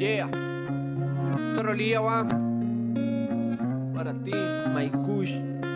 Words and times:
Yeah. 0.00 0.30
Esta 1.48 1.62
rolilla 1.62 2.00
va 2.00 2.26
para 3.92 4.14
ti, 4.14 4.32
my 4.72 4.88
kush. 5.04 5.34
Ah. 5.62 5.69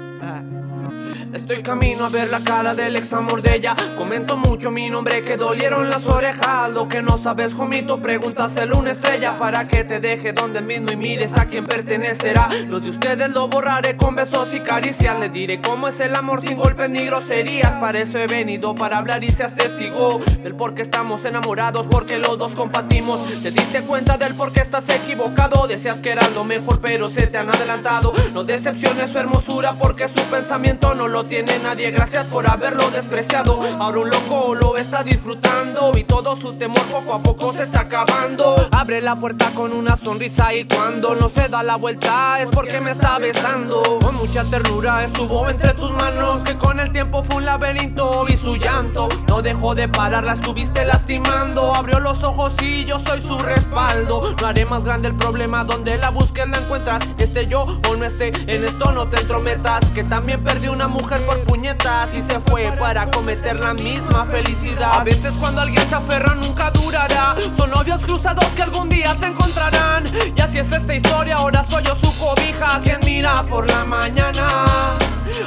Estoy 1.35 1.63
camino 1.63 2.05
a 2.05 2.11
ver 2.11 2.31
la 2.31 2.41
cara 2.41 2.77
del 2.77 2.95
ex 2.95 3.13
amor 3.13 3.43
de 3.43 3.57
ella. 3.57 3.75
Comento 3.99 4.37
mucho 4.37 4.71
mi 4.71 4.89
nombre 4.89 5.25
que 5.25 5.37
dolieron 5.37 5.91
las 5.91 6.07
orejas. 6.07 6.71
Lo 6.71 6.89
que 6.89 7.03
no 7.03 7.17
sabes, 7.17 7.55
jomito, 7.55 8.01
pregúntaselo 8.01 8.79
una 8.79 8.93
estrella 8.93 9.37
para 9.37 9.67
que 9.67 9.83
te 9.83 9.99
deje 9.99 10.33
donde 10.33 10.63
mismo 10.63 10.93
y 10.93 10.97
mires 10.97 11.37
a 11.37 11.47
quién 11.47 11.67
pertenecerá. 11.67 12.49
Lo 12.69 12.79
de 12.79 12.91
ustedes 12.91 13.31
lo 13.31 13.49
borraré 13.49 13.97
con 13.97 14.15
besos 14.15 14.55
y 14.55 14.61
caricias. 14.61 15.19
Le 15.19 15.29
diré 15.29 15.61
cómo 15.61 15.89
es 15.89 15.99
el 15.99 16.15
amor 16.15 16.41
sin 16.41 16.57
golpes 16.57 16.89
ni 16.89 17.05
groserías. 17.05 17.73
Para 17.77 17.99
eso 17.99 18.19
he 18.19 18.29
venido, 18.29 18.77
para 18.77 18.99
hablar 18.99 19.25
y 19.25 19.33
seas 19.33 19.57
testigo 19.57 20.21
del 20.45 20.55
por 20.55 20.75
qué 20.75 20.83
estamos 20.83 21.25
enamorados, 21.25 21.89
porque 21.91 22.19
los 22.19 22.39
dos 22.39 22.55
compartimos. 22.55 23.21
Te 23.43 23.51
diste 23.51 23.83
cuenta 23.83 24.19
del 24.19 24.35
por 24.37 24.53
qué 24.53 24.61
estás 24.61 24.89
equivocado. 24.89 25.67
Decías 25.67 25.99
que 25.99 26.13
era 26.13 26.29
lo 26.29 26.45
mejor, 26.45 26.81
pero 26.81 27.09
se 27.09 27.27
te 27.27 27.39
han 27.39 27.49
adelantado. 27.49 28.15
No 28.33 28.45
decepciones 28.45 29.11
su 29.11 29.19
hermosura, 29.19 29.73
porque 29.73 30.07
su 30.15 30.23
pensamiento 30.25 30.95
no 30.95 31.09
lo 31.09 31.25
tiene 31.25 31.59
nadie. 31.59 31.91
Gracias 31.91 32.27
por 32.27 32.49
haberlo 32.49 32.91
despreciado. 32.91 33.61
Ahora 33.81 34.01
un 34.01 34.11
loco 34.11 34.55
lo 34.55 34.77
está 34.77 35.03
disfrutando 35.03 35.93
y 35.97 36.05
todo 36.05 36.37
su 36.37 36.55
temor 36.55 36.83
poco 36.83 37.15
a 37.15 37.23
poco 37.23 37.53
se 37.53 37.65
está 37.65 37.81
acabando. 37.81 38.69
Abre 38.73 39.01
la 39.01 39.17
puerta 39.17 39.51
con 39.55 39.73
una 39.73 39.97
sonrisa 39.97 40.55
y 40.55 40.65
cuando 40.65 41.15
no 41.15 41.29
se 41.29 41.49
da 41.49 41.63
la 41.63 41.77
vuelta 41.77 42.41
es 42.41 42.51
porque 42.51 42.81
me 42.81 42.91
está 42.91 43.19
besando. 43.19 43.83
Con 44.01 44.15
mucha 44.17 44.45
ternura 44.45 45.05
estuvo 45.05 45.49
entre 45.49 45.73
tus 45.75 45.91
manos 45.93 46.39
que 46.45 46.57
con 46.57 46.81
el 46.81 46.93
tiempo 46.93 47.23
fue 47.23 47.37
un 47.37 47.45
laberinto 47.45 48.27
y 48.29 48.37
su 48.37 48.57
llanto 48.57 49.09
no 49.29 49.43
dejó 49.43 49.75
de 49.75 49.89
parar, 49.89 50.25
la 50.25 50.35
estuviste 50.35 50.85
lastimando. 50.85 51.75
Abrió 51.75 52.01
los 52.01 52.23
ojos 52.23 52.53
y 52.63 52.85
yo 52.85 52.99
soy 53.01 53.21
su 53.21 53.39
respaldo. 53.39 54.35
No 54.41 54.47
haré 54.47 54.65
más 54.67 54.85
grande 54.85 55.09
el 55.09 55.15
problema 55.15 55.65
donde 55.65 55.97
la 55.99 56.11
busques 56.11 56.49
la 56.49 56.59
encuentras. 56.59 57.01
Esté 57.19 57.47
yo 57.47 57.63
o 57.63 57.97
no 57.97 58.05
esté, 58.05 58.29
en 58.29 58.65
esto 58.65 58.93
no 58.93 59.07
te 59.09 59.21
entrometas. 59.21 59.91
También 60.09 60.43
perdí 60.43 60.69
una 60.69 60.89
mujer 60.89 61.21
por 61.27 61.39
puñetas 61.45 62.15
y 62.15 62.23
se 62.23 62.41
fue 62.41 62.73
para 62.79 63.11
cometer 63.11 63.57
la 63.57 63.75
misma 63.75 64.25
felicidad. 64.27 65.01
A 65.01 65.05
veces 65.05 65.35
cuando 65.41 65.61
alguien 65.61 65.87
se 65.89 65.95
aferra 65.95 66.35
nunca 66.35 66.71
durará. 66.71 67.35
Son 67.57 67.71
novios 67.71 68.01
cruzados 68.01 68.47
que 68.55 68.63
algún 68.63 68.89
día 68.89 69.15
se 69.15 69.27
encontrarán. 69.27 70.05
Y 70.37 70.41
así 70.41 70.59
es 70.59 70.73
esta 70.73 70.95
historia, 70.95 71.37
ahora 71.37 71.65
soy 71.69 71.85
yo 71.85 71.95
su 71.95 72.17
cobija, 72.19 72.81
quien 72.83 72.99
mira 73.05 73.43
por 73.45 73.69
la 73.69 73.85
mañana. 73.85 74.95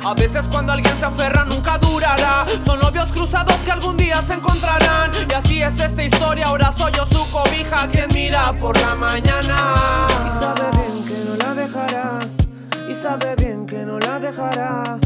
A 0.03 0.13
veces 0.15 0.45
cuando 0.51 0.73
alguien 0.73 0.97
se 0.99 1.05
aferra 1.05 1.45
nunca 1.45 1.77
durará. 1.77 2.45
Son 2.65 2.79
novios 2.79 3.05
cruzados 3.07 3.55
que 3.57 3.71
algún 3.71 3.97
día 3.97 4.21
se 4.21 4.33
encontrarán. 4.33 5.11
Y 5.29 5.33
así 5.33 5.61
es 5.61 5.79
esta 5.79 6.03
historia, 6.03 6.47
ahora 6.47 6.73
soy 6.77 6.91
yo 6.93 7.05
su 7.05 7.29
cobija, 7.31 7.87
quien 7.87 8.07
mira 8.13 8.53
por 8.53 8.77
la 8.79 8.95
mañana. 8.95 10.07
Y 10.27 10.31
sabe 10.31 10.69
bien 10.71 11.05
que 11.05 11.29
no 11.29 11.35
la 11.35 11.53
dejará. 11.53 12.19
Y 12.89 12.95
sabe 12.95 13.35
bien 13.35 13.56
que 13.67 13.83
no 13.85 13.99
la 13.99 14.19
dejará. 14.19 14.97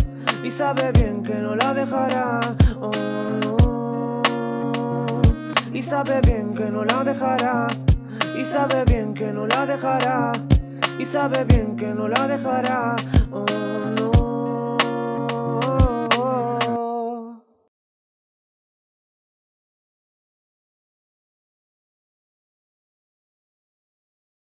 Y 0.44 0.52
sabe 0.52 0.92
bien 0.92 1.24
que 1.24 1.34
no 1.36 1.56
la 1.56 1.74
dejará. 1.74 2.56
Oh. 2.80 4.22
Y 5.74 5.82
sabe 5.82 6.22
bien 6.22 6.54
que 6.54 6.70
no 6.70 6.86
la 6.86 7.04
dejará. 7.04 7.68
Y 8.38 8.46
sabe 8.46 8.86
bien 8.86 9.14
que 9.16 9.32
no 9.34 9.48
la 9.48 9.66
dejará. 9.66 10.34
Y 11.00 11.06
sabe 11.06 11.44
bien 11.44 11.76
que 11.76 11.88
no 11.88 12.08
la 12.08 12.28
dejará. 12.28 12.96